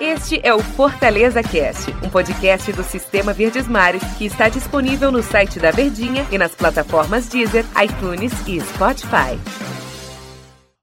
[0.00, 5.22] Este é o Fortaleza Cast, um podcast do Sistema Verdes Mares que está disponível no
[5.22, 9.38] site da Verdinha e nas plataformas Deezer, iTunes e Spotify.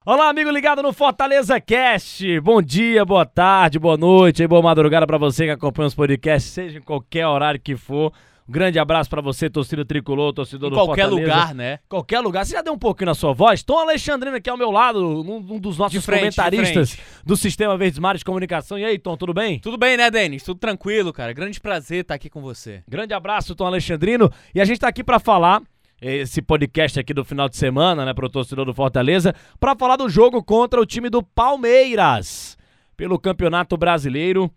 [0.06, 2.40] Olá, amigo ligado no Fortaleza Cast.
[2.40, 6.52] Bom dia, boa tarde, boa noite e boa madrugada para você que acompanha os podcasts,
[6.52, 8.12] seja em qualquer horário que for.
[8.48, 11.32] Um grande abraço para você, torcida tricolor, torcedor em do qualquer Fortaleza.
[11.32, 11.78] lugar, né?
[11.88, 12.44] Qualquer lugar.
[12.44, 13.62] Você já deu um pouquinho na sua voz?
[13.62, 17.98] Tom Alexandrino aqui ao meu lado, um, um dos nossos frente, comentaristas do Sistema Verdes
[17.98, 18.78] Mares de Comunicação.
[18.78, 19.60] E aí, Tom, tudo bem?
[19.60, 20.42] Tudo bem, né, Denis?
[20.42, 21.32] Tudo tranquilo, cara.
[21.32, 22.82] Grande prazer estar aqui com você.
[22.88, 24.30] Grande abraço, Tom Alexandrino.
[24.54, 25.62] E a gente tá aqui para falar
[26.00, 30.08] esse podcast aqui do final de semana, né, pro torcedor do Fortaleza, para falar do
[30.08, 32.56] jogo contra o time do Palmeiras
[32.96, 34.50] pelo Campeonato Brasileiro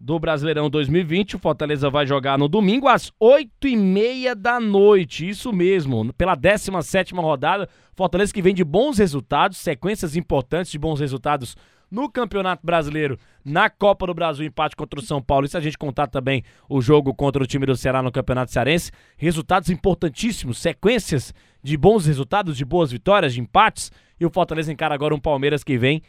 [0.00, 1.36] do Brasileirão 2020.
[1.36, 5.28] O Fortaleza vai jogar no domingo às 8 e meia da noite.
[5.28, 7.68] Isso mesmo, pela 17 rodada.
[7.94, 11.54] Fortaleza que vem de bons resultados, sequências importantes de bons resultados
[11.90, 15.44] no Campeonato Brasileiro, na Copa do Brasil, empate contra o São Paulo.
[15.44, 18.52] E se a gente contar também o jogo contra o time do Ceará no Campeonato
[18.52, 23.90] Cearense, resultados importantíssimos, sequências de bons resultados, de boas vitórias, de empates.
[24.18, 26.00] E o Fortaleza encara agora um Palmeiras que vem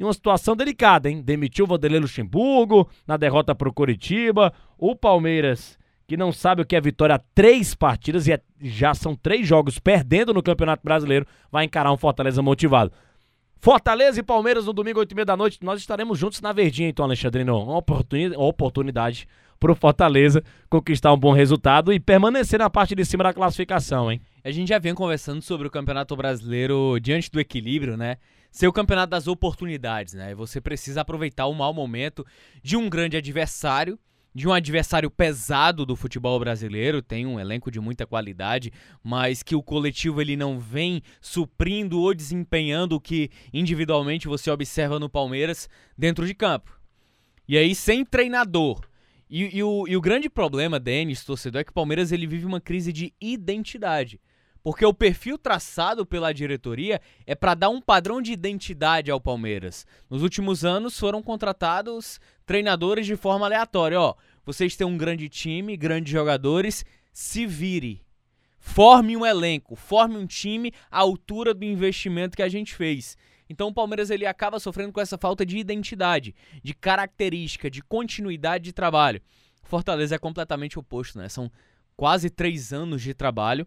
[0.00, 1.20] em uma situação delicada, hein?
[1.20, 4.50] Demitiu o Vanderlei Luxemburgo na derrota para o Coritiba.
[4.78, 8.94] O Palmeiras, que não sabe o que é vitória há três partidas e é, já
[8.94, 12.90] são três jogos perdendo no Campeonato Brasileiro, vai encarar um Fortaleza motivado.
[13.58, 15.58] Fortaleza e Palmeiras no domingo, 8 e meia da noite.
[15.62, 17.62] Nós estaremos juntos na Verdinha, então, Alexandrino.
[17.62, 19.28] Uma oportunidade, uma oportunidade
[19.60, 24.10] para o Fortaleza conquistar um bom resultado e permanecer na parte de cima da classificação,
[24.10, 24.18] hein?
[24.42, 28.16] A gente já vem conversando sobre o Campeonato Brasileiro diante do equilíbrio, né?
[28.50, 30.34] Ser o campeonato das oportunidades, né?
[30.34, 32.26] Você precisa aproveitar o mau momento
[32.62, 33.98] de um grande adversário
[34.34, 39.56] de um adversário pesado do futebol brasileiro, tem um elenco de muita qualidade, mas que
[39.56, 45.68] o coletivo ele não vem suprindo ou desempenhando o que individualmente você observa no Palmeiras
[45.98, 46.78] dentro de campo.
[47.48, 48.80] E aí sem treinador.
[49.28, 52.46] E, e, o, e o grande problema, Denis, torcedor, é que o Palmeiras ele vive
[52.46, 54.20] uma crise de identidade.
[54.62, 59.86] Porque o perfil traçado pela diretoria é para dar um padrão de identidade ao Palmeiras.
[60.08, 63.98] Nos últimos anos foram contratados treinadores de forma aleatória.
[63.98, 68.02] Ó, vocês têm um grande time, grandes jogadores, se vire.
[68.58, 73.16] Forme um elenco, forme um time à altura do investimento que a gente fez.
[73.48, 78.64] Então o Palmeiras ele acaba sofrendo com essa falta de identidade, de característica, de continuidade
[78.64, 79.22] de trabalho.
[79.62, 81.28] Fortaleza é completamente oposto, né?
[81.28, 81.50] São
[81.96, 83.66] quase três anos de trabalho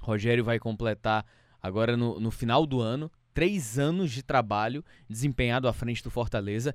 [0.00, 1.24] Rogério vai completar
[1.62, 6.74] agora no, no final do ano três anos de trabalho desempenhado à frente do Fortaleza.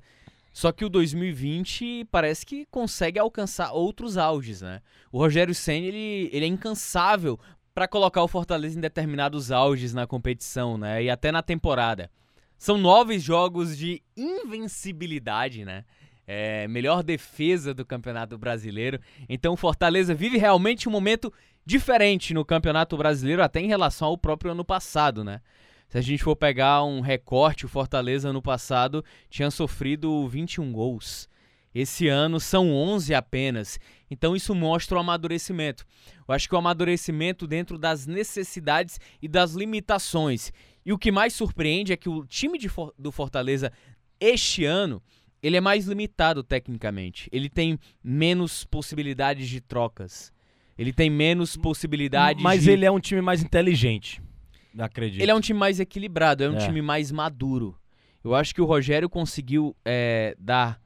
[0.52, 4.80] Só que o 2020 parece que consegue alcançar outros auges, né?
[5.12, 7.38] O Rogério Senna, ele, ele é incansável
[7.74, 11.02] para colocar o Fortaleza em determinados auges na competição, né?
[11.02, 12.10] E até na temporada.
[12.56, 15.84] São nove jogos de invencibilidade, né?
[16.26, 19.00] É, melhor defesa do Campeonato Brasileiro.
[19.28, 21.32] Então o Fortaleza vive realmente um momento
[21.64, 25.40] diferente no Campeonato Brasileiro, até em relação ao próprio ano passado, né?
[25.88, 31.28] Se a gente for pegar um recorte, o Fortaleza ano passado tinha sofrido 21 gols.
[31.72, 33.78] Esse ano são 11 apenas.
[34.10, 35.84] Então isso mostra o amadurecimento.
[36.26, 40.52] Eu acho que o amadurecimento dentro das necessidades e das limitações.
[40.84, 43.70] E o que mais surpreende é que o time For do Fortaleza
[44.18, 45.02] este ano
[45.42, 47.28] ele é mais limitado tecnicamente.
[47.32, 50.32] Ele tem menos possibilidades de trocas.
[50.78, 52.70] Ele tem menos possibilidades Mas de...
[52.70, 54.20] ele é um time mais inteligente,
[54.78, 55.22] acredito.
[55.22, 56.58] Ele é um time mais equilibrado, é um É.
[56.58, 57.78] time mais maduro.
[58.22, 60.80] Eu acho que o Rogério conseguiu é, dar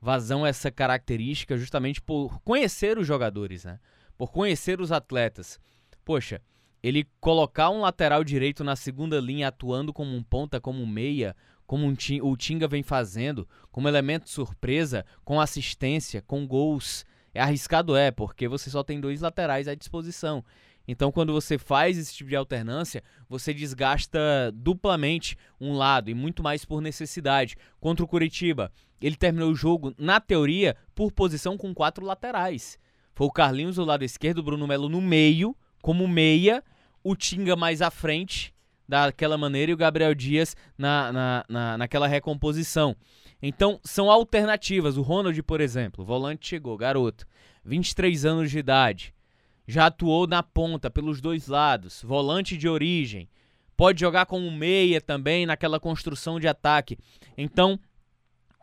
[0.00, 3.78] vazão a essa característica justamente por conhecer os jogadores, né?
[4.18, 5.58] Por conhecer os atletas.
[6.04, 6.40] Poxa,
[6.82, 11.36] ele colocar um lateral direito na segunda linha atuando como um ponta, como um meia,
[11.70, 17.04] como um o Tinga vem fazendo, como elemento surpresa, com assistência, com gols.
[17.32, 20.44] É arriscado é, porque você só tem dois laterais à disposição.
[20.88, 24.18] Então, quando você faz esse tipo de alternância, você desgasta
[24.52, 27.54] duplamente um lado e muito mais por necessidade.
[27.78, 32.80] Contra o Curitiba, ele terminou o jogo, na teoria, por posição com quatro laterais.
[33.14, 36.64] Foi o Carlinhos do lado esquerdo, o Bruno Melo no meio, como meia,
[37.04, 38.52] o Tinga mais à frente,
[38.90, 42.96] daquela maneira, e o Gabriel Dias na, na, na, naquela recomposição.
[43.40, 44.96] Então, são alternativas.
[44.96, 47.26] O Ronald, por exemplo, volante chegou, garoto,
[47.64, 49.14] 23 anos de idade,
[49.66, 53.28] já atuou na ponta, pelos dois lados, volante de origem,
[53.76, 56.98] pode jogar como meia também naquela construção de ataque.
[57.38, 57.78] Então,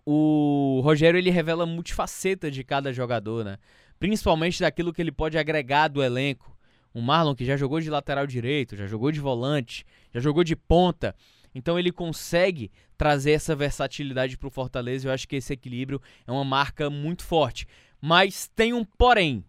[0.05, 3.57] o Rogério ele revela multifaceta de cada jogador, né?
[3.99, 6.56] Principalmente daquilo que ele pode agregar do elenco.
[6.93, 10.55] O Marlon que já jogou de lateral direito, já jogou de volante, já jogou de
[10.55, 11.15] ponta.
[11.53, 15.07] Então ele consegue trazer essa versatilidade para o Fortaleza.
[15.07, 17.67] Eu acho que esse equilíbrio é uma marca muito forte.
[18.01, 19.43] Mas tem um porém.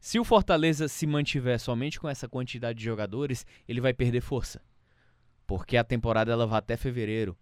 [0.00, 4.62] Se o Fortaleza se mantiver somente com essa quantidade de jogadores, ele vai perder força.
[5.46, 7.36] Porque a temporada ela vai até fevereiro.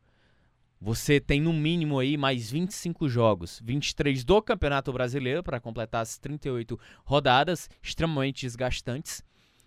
[0.80, 6.18] Você tem no mínimo aí mais 25 jogos, 23 do Campeonato Brasileiro para completar as
[6.18, 9.24] 38 rodadas, extremamente desgastantes,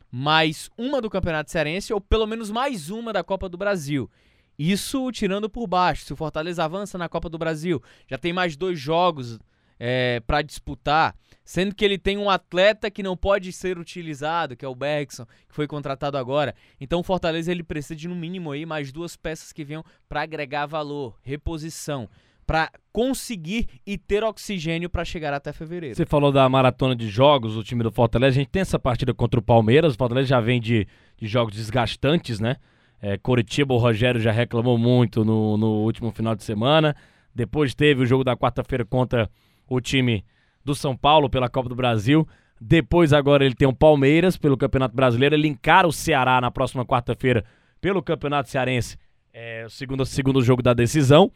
[0.10, 4.10] mais uma do Campeonato Cearense ou pelo menos mais uma da Copa do Brasil.
[4.58, 6.06] Isso tirando por baixo.
[6.06, 9.38] Se o Fortaleza avança na Copa do Brasil, já tem mais dois jogos
[9.84, 14.64] é, para disputar, sendo que ele tem um atleta que não pode ser utilizado, que
[14.64, 16.54] é o Bergson, que foi contratado agora.
[16.80, 20.22] Então o Fortaleza ele precisa de no mínimo aí mais duas peças que venham para
[20.22, 22.08] agregar valor, reposição,
[22.46, 25.96] para conseguir e ter oxigênio para chegar até fevereiro.
[25.96, 28.38] Você falou da maratona de jogos do time do Fortaleza.
[28.38, 29.96] A gente tem essa partida contra o Palmeiras.
[29.96, 30.88] O Fortaleza já vem de,
[31.18, 32.58] de jogos desgastantes, né?
[33.02, 36.96] É, Coritiba, o Rogério já reclamou muito no, no último final de semana.
[37.34, 39.28] Depois teve o jogo da quarta-feira contra
[39.72, 40.26] o time
[40.66, 42.28] do São Paulo pela Copa do Brasil.
[42.60, 45.34] Depois, agora, ele tem o Palmeiras pelo Campeonato Brasileiro.
[45.34, 47.46] Ele encara o Ceará na próxima quarta-feira
[47.80, 48.98] pelo Campeonato Cearense,
[49.34, 51.32] é, o segundo, segundo jogo da decisão.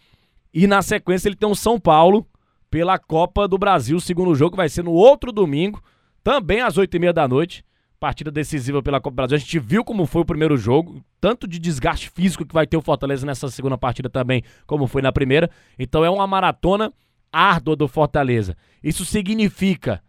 [0.53, 2.27] E na sequência, ele tem o São Paulo
[2.69, 3.97] pela Copa do Brasil.
[3.97, 5.81] O segundo jogo vai ser no outro domingo,
[6.23, 7.63] também às oito e meia da noite.
[7.99, 9.38] Partida decisiva pela Copa do Brasil.
[9.38, 12.75] A gente viu como foi o primeiro jogo, tanto de desgaste físico que vai ter
[12.75, 15.49] o Fortaleza nessa segunda partida também, como foi na primeira.
[15.79, 16.93] Então é uma maratona
[17.31, 18.56] árdua do Fortaleza.
[18.83, 20.01] Isso significa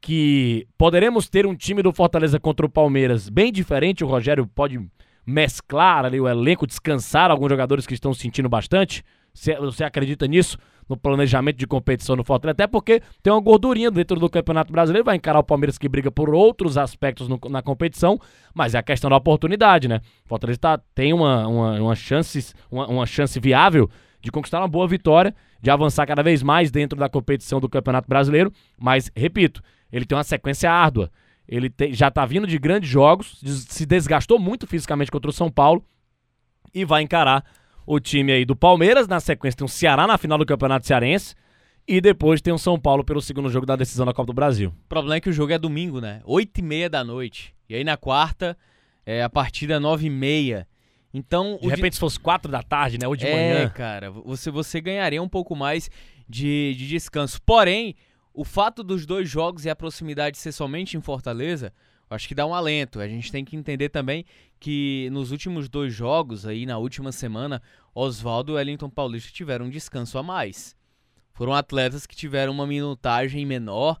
[0.00, 4.02] que poderemos ter um time do Fortaleza contra o Palmeiras bem diferente.
[4.02, 4.80] O Rogério pode
[5.24, 9.04] mesclar ali o elenco, descansar alguns jogadores que estão sentindo bastante.
[9.32, 10.58] Você acredita nisso?
[10.88, 12.52] No planejamento de competição no Fortaleza?
[12.52, 15.06] Até porque tem uma gordurinha dentro do Campeonato Brasileiro.
[15.06, 18.18] Vai encarar o Palmeiras que briga por outros aspectos no, na competição.
[18.52, 20.00] Mas é a questão da oportunidade, né?
[20.24, 23.88] O Fortaleza tá, tem uma, uma, uma, chance, uma, uma chance viável
[24.22, 28.08] de conquistar uma boa vitória, de avançar cada vez mais dentro da competição do Campeonato
[28.08, 28.52] Brasileiro.
[28.78, 31.10] Mas, repito, ele tem uma sequência árdua.
[31.46, 35.50] Ele te, já está vindo de grandes jogos, se desgastou muito fisicamente contra o São
[35.50, 35.84] Paulo
[36.72, 37.44] e vai encarar
[37.84, 39.08] o time aí do Palmeiras.
[39.08, 41.34] Na sequência tem o Ceará na final do Campeonato Cearense.
[41.86, 44.72] E depois tem o São Paulo pelo segundo jogo da decisão da Copa do Brasil.
[44.84, 46.20] O problema é que o jogo é domingo, né?
[46.24, 47.52] Oito e meia da noite.
[47.68, 48.56] E aí na quarta,
[49.04, 50.66] é, a partida nove e meia.
[51.12, 51.94] Então, de repente, de...
[51.96, 53.06] se fosse quatro da tarde, né?
[53.06, 53.66] Ou de é, manhã.
[53.66, 55.90] É, cara, você, você ganharia um pouco mais
[56.28, 57.40] de, de descanso.
[57.42, 57.94] Porém,
[58.32, 61.72] o fato dos dois jogos e a proximidade ser somente em Fortaleza,
[62.08, 62.98] acho que dá um alento.
[62.98, 64.24] A gente tem que entender também
[64.58, 67.60] que nos últimos dois jogos, aí na última semana,
[67.94, 70.74] Oswaldo e Wellington Paulista tiveram um descanso a mais.
[71.34, 73.98] Foram atletas que tiveram uma minutagem menor,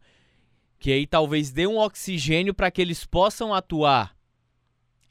[0.78, 4.14] que aí talvez dê um oxigênio para que eles possam atuar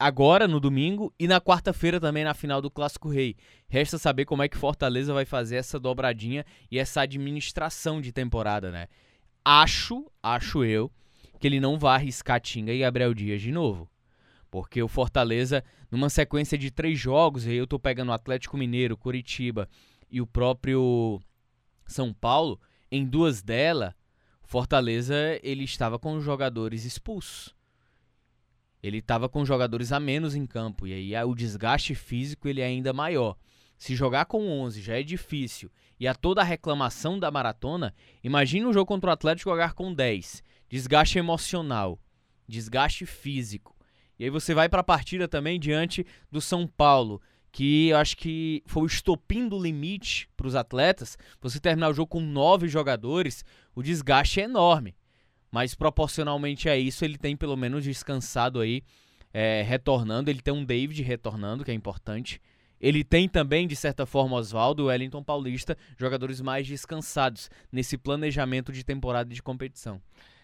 [0.01, 3.35] agora no domingo e na quarta-feira também na final do Clássico Rei.
[3.69, 8.71] Resta saber como é que Fortaleza vai fazer essa dobradinha e essa administração de temporada,
[8.71, 8.87] né?
[9.45, 10.91] Acho, acho eu,
[11.39, 13.87] que ele não vai arriscar Tinga e Gabriel Dias de novo.
[14.49, 18.97] Porque o Fortaleza, numa sequência de três jogos, aí eu tô pegando o Atlético Mineiro,
[18.97, 19.69] Curitiba
[20.09, 21.21] e o próprio
[21.85, 22.59] São Paulo,
[22.91, 23.93] em duas delas,
[24.41, 27.55] Fortaleza ele estava com os jogadores expulsos
[28.81, 32.65] ele estava com jogadores a menos em campo e aí o desgaste físico ele é
[32.65, 33.37] ainda maior.
[33.77, 38.65] Se jogar com 11 já é difícil e a toda a reclamação da maratona, imagine
[38.65, 40.43] um jogo contra o Atlético jogar com 10.
[40.69, 41.99] Desgaste emocional,
[42.47, 43.75] desgaste físico.
[44.17, 47.21] E aí você vai para a partida também diante do São Paulo,
[47.51, 51.17] que eu acho que foi o estopim do limite para os atletas.
[51.41, 53.43] Você terminar o jogo com nove jogadores,
[53.75, 54.95] o desgaste é enorme
[55.51, 58.83] mas proporcionalmente a isso ele tem pelo menos descansado aí,
[59.33, 60.29] é, retornando.
[60.29, 62.41] Ele tem um David retornando, que é importante.
[62.79, 68.83] Ele tem também, de certa forma, Oswaldo, Wellington Paulista, jogadores mais descansados nesse planejamento de
[68.83, 70.01] temporada de competição.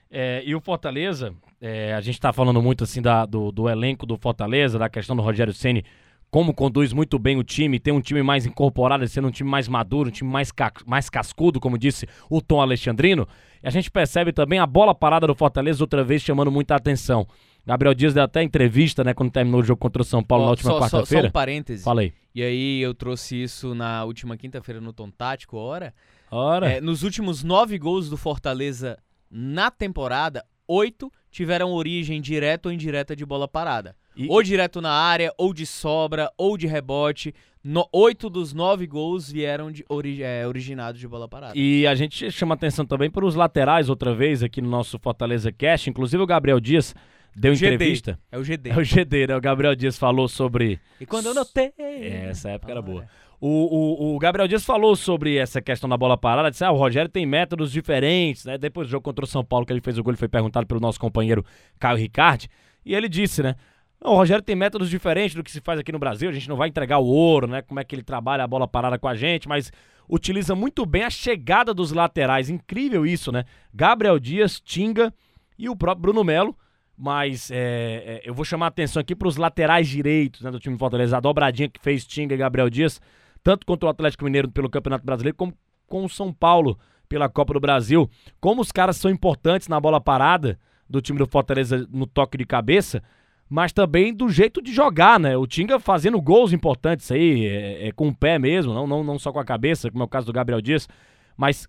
[0.10, 4.06] É, e o Fortaleza, é, a gente está falando muito assim da, do, do, elenco
[4.06, 5.84] do Fortaleza, da questão do Rogério Ceni,
[6.30, 9.68] como conduz muito bem o time, tem um time mais incorporado, sendo um time mais
[9.68, 13.28] maduro, um time mais, ca mais cascudo, como disse o Tom Alexandrino.
[13.64, 17.26] E a gente percebe também a bola parada do Fortaleza outra vez chamando muita atenção.
[17.66, 20.46] Gabriel Dias deu até entrevista, né, quando terminou o jogo contra o São Paulo oh,
[20.46, 21.06] na última quarta-feira.
[21.06, 21.84] Só, só um parêntese.
[21.84, 22.14] Falei.
[22.34, 25.94] E aí eu trouxe isso na última quinta-feira no Tom Tático, hora.
[26.32, 26.70] Ora.
[26.72, 28.98] É, nos últimos nove gols do Fortaleza
[29.30, 33.96] na temporada, oito tiveram origem direta ou indireta de bola parada.
[34.18, 34.28] E...
[34.30, 37.34] Ou direto na área, ou de sobra, ou de rebote.
[37.64, 41.54] No, oito dos nove gols vieram de ori é, originados de bola parada.
[41.56, 45.52] E a gente chama atenção também para os laterais outra vez aqui no nosso Fortaleza
[45.52, 45.90] Cast.
[45.90, 46.96] Inclusive o Gabriel Dias
[47.36, 47.74] deu GD.
[47.76, 48.20] entrevista.
[48.32, 48.70] É o GD.
[48.70, 49.36] É o GD, né?
[49.36, 50.80] O Gabriel Dias falou sobre.
[51.00, 51.74] E quando eu notei.
[51.78, 53.04] É, essa época era Ah, boa.
[53.04, 53.08] é.
[53.40, 56.50] O, o, o Gabriel Dias falou sobre essa questão da bola parada.
[56.50, 58.58] Disse: ah, o Rogério tem métodos diferentes, né?
[58.58, 60.66] Depois do jogo contra o São Paulo, que ele fez o gol, ele foi perguntado
[60.66, 61.46] pelo nosso companheiro
[61.78, 62.48] Caio Ricardi.
[62.86, 63.56] E ele disse, né?
[64.04, 66.30] "Não, o Rogério tem métodos diferentes do que se faz aqui no Brasil.
[66.30, 67.62] A gente não vai entregar o ouro, né?
[67.62, 69.72] Como é que ele trabalha a bola parada com a gente, mas
[70.10, 72.50] utiliza muito bem a chegada dos laterais.
[72.50, 73.46] Incrível isso, né?
[73.74, 75.14] Gabriel Dias, Tinga
[75.58, 76.56] e o próprio Bruno Melo.
[77.00, 80.60] Mas é, é, eu vou chamar a atenção aqui para os laterais direitos né, do
[80.60, 81.18] time Fortaleza.
[81.18, 83.00] A dobradinha que fez Tinga e Gabriel Dias,
[83.44, 85.54] tanto contra o Atlético Mineiro pelo Campeonato Brasileiro, como
[85.86, 86.78] com o São Paulo
[87.08, 88.10] pela Copa do Brasil.
[88.40, 92.46] Como os caras são importantes na bola parada do time do Fortaleza no toque de
[92.46, 93.04] cabeça,
[93.50, 95.38] mas também do jeito de jogar, né?
[95.38, 99.18] O Tinga fazendo gols importantes aí, é, é, com o pé mesmo, não, não, não
[99.18, 100.88] só com a cabeça, como é o caso do Gabriel Dias,
[101.36, 101.68] mas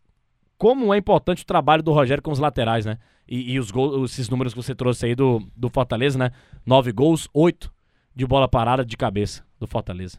[0.57, 2.99] como é importante o trabalho do Rogério com os laterais, né?
[3.29, 6.33] E, e os gols, esses números que você trouxe aí do, do Fortaleza, né?
[6.67, 7.73] Nove gols, oito
[8.15, 10.19] de bola parada de cabeça do Fortaleza.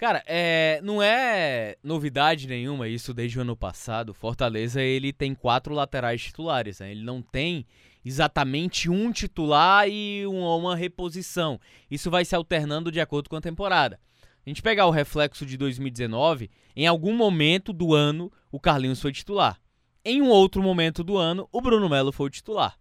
[0.00, 4.14] Cara, é, não é novidade nenhuma isso desde o ano passado.
[4.14, 6.80] Fortaleza ele tem quatro laterais titulares.
[6.80, 6.92] Né?
[6.92, 7.66] Ele não tem
[8.02, 11.60] exatamente um titular e uma, uma reposição.
[11.90, 14.00] Isso vai se alternando de acordo com a temporada.
[14.46, 19.12] A gente pegar o reflexo de 2019, em algum momento do ano o Carlinhos foi
[19.12, 19.60] titular.
[20.02, 22.74] Em um outro momento do ano, o Bruno Melo foi o titular.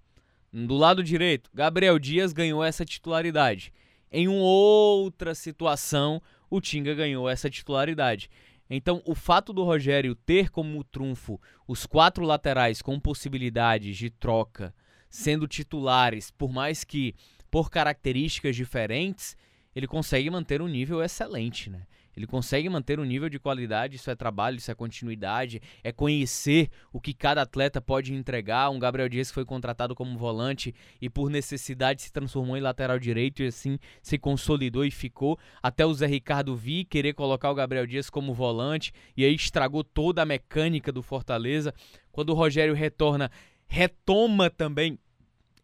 [0.54, 3.74] Do lado direito, Gabriel Dias ganhou essa titularidade.
[4.10, 8.30] Em uma outra situação, o Tinga ganhou essa titularidade.
[8.70, 14.74] Então, o fato do Rogério ter como trunfo os quatro laterais com possibilidades de troca
[15.10, 17.16] sendo titulares, por mais que
[17.50, 19.36] por características diferentes,
[19.76, 21.88] ele consegue manter um nível excelente, né?
[22.16, 26.70] Ele consegue manter um nível de qualidade, isso é trabalho, isso é continuidade, é conhecer
[26.92, 28.70] o que cada atleta pode entregar.
[28.70, 33.00] Um Gabriel Dias que foi contratado como volante e por necessidade se transformou em lateral
[33.00, 35.38] direito e assim se consolidou e ficou.
[35.62, 39.84] Até o Zé Ricardo vir querer colocar o Gabriel Dias como volante e aí estragou
[39.84, 41.74] toda a mecânica do Fortaleza.
[42.12, 43.32] Quando o Rogério retorna,
[43.68, 45.00] retoma também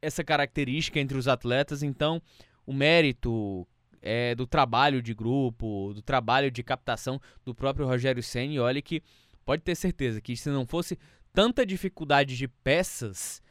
[0.01, 2.21] essa característica entre os atletas, então
[2.65, 3.67] o mérito
[4.05, 8.53] é, do trabalho de grupo, do trabalho de captação do próprio Rogério Senna.
[8.53, 9.01] E olha que
[9.43, 10.97] pode ter certeza que se não fosse
[11.33, 13.41] tanta dificuldade de peças,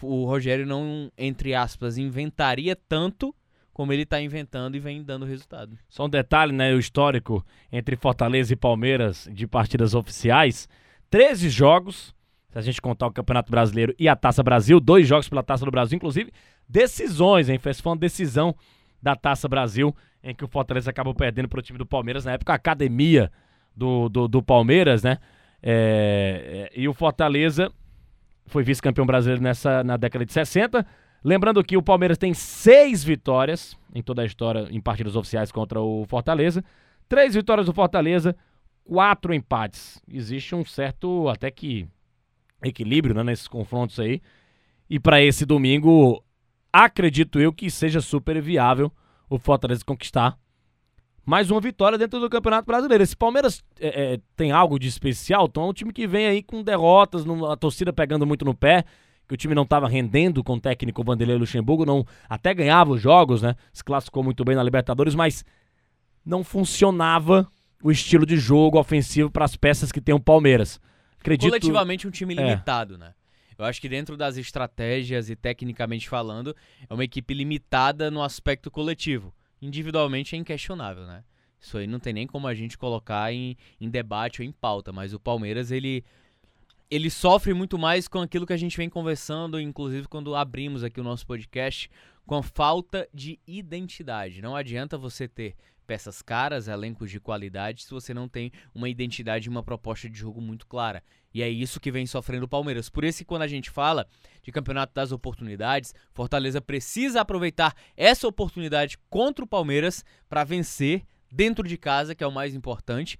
[0.00, 3.34] o Rogério não, entre aspas, inventaria tanto
[3.72, 5.76] como ele está inventando e vem dando resultado.
[5.88, 6.72] Só um detalhe, né?
[6.72, 10.68] O histórico entre Fortaleza e Palmeiras de partidas oficiais:
[11.10, 12.14] 13 jogos.
[12.50, 15.64] Se a gente contar o Campeonato Brasileiro e a Taça Brasil, dois jogos pela Taça
[15.64, 16.32] do Brasil, inclusive
[16.68, 17.58] decisões, hein?
[17.58, 18.54] Fez foi uma decisão
[19.04, 22.32] da Taça Brasil, em que o Fortaleza acabou perdendo para o time do Palmeiras, na
[22.32, 23.30] época a academia
[23.76, 25.18] do, do, do Palmeiras, né?
[25.62, 27.70] É, é, e o Fortaleza
[28.46, 30.86] foi vice-campeão brasileiro nessa, na década de 60.
[31.22, 35.80] Lembrando que o Palmeiras tem seis vitórias em toda a história em partidas oficiais contra
[35.80, 36.64] o Fortaleza.
[37.06, 38.34] Três vitórias do Fortaleza,
[38.84, 40.00] quatro empates.
[40.08, 41.86] Existe um certo, até que,
[42.62, 44.22] equilíbrio né, nesses confrontos aí.
[44.88, 46.22] E para esse domingo,
[46.74, 48.90] acredito eu que seja super viável
[49.30, 50.36] o Fortaleza conquistar
[51.24, 53.02] mais uma vitória dentro do Campeonato Brasileiro.
[53.02, 56.42] Esse Palmeiras é, é, tem algo de especial, então é um time que vem aí
[56.42, 58.84] com derrotas, a torcida pegando muito no pé,
[59.26, 63.00] que o time não estava rendendo com o técnico Vanderlei Luxemburgo, não até ganhava os
[63.00, 63.54] jogos, né?
[63.72, 65.44] Se classificou muito bem na Libertadores, mas
[66.26, 67.48] não funcionava
[67.82, 70.80] o estilo de jogo ofensivo para as peças que tem o Palmeiras.
[71.20, 72.36] Acredito Coletivamente um time É.
[72.36, 73.14] limitado, né?
[73.58, 76.54] Eu acho que dentro das estratégias e tecnicamente falando,
[76.88, 79.34] é uma equipe limitada no aspecto coletivo.
[79.60, 81.24] Individualmente é inquestionável, né?
[81.60, 84.92] Isso aí não tem nem como a gente colocar em, em debate ou em pauta,
[84.92, 86.04] mas o Palmeiras, ele,
[86.90, 91.00] ele sofre muito mais com aquilo que a gente vem conversando, inclusive quando abrimos aqui
[91.00, 91.90] o nosso podcast,
[92.26, 94.42] com falta de identidade.
[94.42, 95.54] Não adianta você ter
[95.86, 100.18] peças caras, elencos de qualidade, se você não tem uma identidade e uma proposta de
[100.18, 101.02] jogo muito clara.
[101.32, 102.88] E é isso que vem sofrendo o Palmeiras.
[102.88, 104.06] Por isso que quando a gente fala
[104.42, 111.66] de campeonato das oportunidades, Fortaleza precisa aproveitar essa oportunidade contra o Palmeiras para vencer dentro
[111.66, 113.18] de casa, que é o mais importante.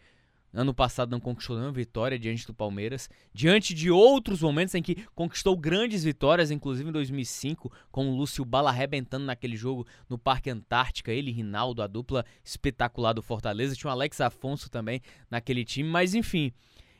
[0.55, 5.05] Ano passado não conquistou nenhuma vitória diante do Palmeiras, diante de outros momentos em que
[5.13, 10.51] conquistou grandes vitórias, inclusive em 2005, com o Lúcio Bala arrebentando naquele jogo no Parque
[10.51, 15.65] Antártica, ele e Rinaldo, a dupla espetacular do Fortaleza, tinha o Alex Afonso também naquele
[15.65, 16.53] time, mas enfim,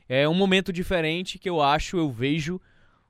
[0.09, 2.61] é um momento diferente que eu acho, eu vejo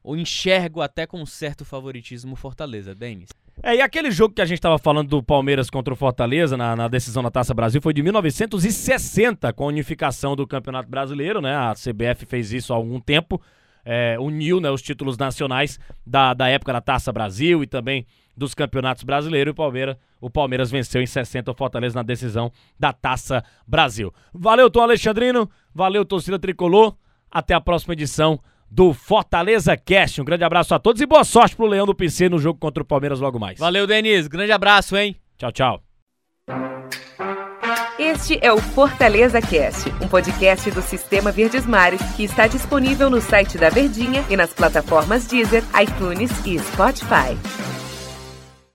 [0.03, 3.31] ou enxergo até com um certo favoritismo Fortaleza, Denis.
[3.63, 6.75] É, e aquele jogo que a gente estava falando do Palmeiras contra o Fortaleza na,
[6.75, 11.55] na decisão da Taça Brasil foi de 1960, com a unificação do Campeonato Brasileiro, né?
[11.57, 13.41] A CBF fez isso há algum tempo,
[13.85, 18.07] é, uniu né, os títulos nacionais da, da época da Taça Brasil e também
[18.37, 22.51] dos campeonatos brasileiros e o Palmeiras, o Palmeiras venceu em 60 o Fortaleza na decisão
[22.79, 24.13] da Taça Brasil.
[24.33, 26.97] Valeu, Tom Alexandrino, valeu, torcida tricolor.
[27.31, 28.41] Até a próxima edição
[28.71, 30.21] do Fortaleza Cast.
[30.21, 32.83] Um grande abraço a todos e boa sorte pro Leão do PC no jogo contra
[32.83, 33.59] o Palmeiras logo mais.
[33.59, 34.27] Valeu, Denis.
[34.27, 35.17] Grande abraço, hein?
[35.39, 35.83] Tchau, tchau.
[37.99, 43.21] Este é o Fortaleza Cast, um podcast do Sistema Verdes Mares que está disponível no
[43.21, 47.74] site da Verdinha e nas plataformas Deezer, iTunes e Spotify.